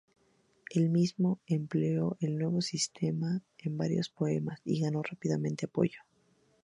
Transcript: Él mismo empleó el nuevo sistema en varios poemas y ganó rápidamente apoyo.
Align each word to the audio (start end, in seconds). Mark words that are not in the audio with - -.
Él 0.71 0.89
mismo 0.89 1.37
empleó 1.45 2.17
el 2.21 2.39
nuevo 2.39 2.61
sistema 2.63 3.43
en 3.59 3.77
varios 3.77 4.09
poemas 4.09 4.59
y 4.65 4.79
ganó 4.81 5.03
rápidamente 5.03 5.67
apoyo. 5.67 5.99